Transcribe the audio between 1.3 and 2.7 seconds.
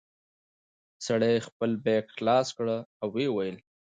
خپل بېګ خلاص کړ